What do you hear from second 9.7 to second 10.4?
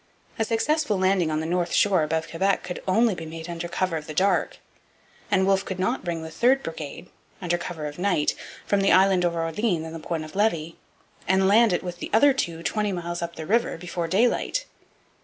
and the Point of